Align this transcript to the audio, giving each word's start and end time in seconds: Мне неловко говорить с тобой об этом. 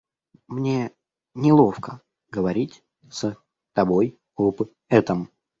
Мне 0.47 0.95
неловко 1.35 2.01
говорить 2.31 2.83
с 3.07 3.37
тобой 3.73 4.19
об 4.35 4.67
этом. 4.89 5.29